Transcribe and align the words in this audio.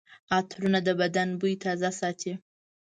عطرونه 0.37 0.79
د 0.87 0.89
بدن 1.01 1.29
بوی 1.39 1.53
تازه 1.63 1.89
ساتي. 1.99 2.33